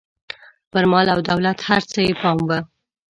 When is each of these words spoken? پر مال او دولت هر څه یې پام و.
پر 0.71 0.85
مال 0.91 1.07
او 1.15 1.19
دولت 1.29 1.57
هر 1.69 1.81
څه 1.91 1.99
یې 2.07 2.13
پام 2.21 2.37
و. 2.47 2.51